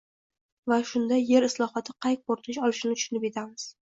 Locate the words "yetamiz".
3.29-3.67